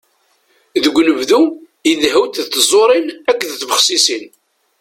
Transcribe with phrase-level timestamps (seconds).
[0.83, 1.41] Deg unebdu,
[1.91, 4.25] idehhu-d d tẓurin akked tbexsisin.